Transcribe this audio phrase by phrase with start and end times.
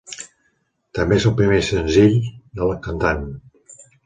[0.99, 2.17] També és el primer senzill
[2.61, 3.23] de la cantant.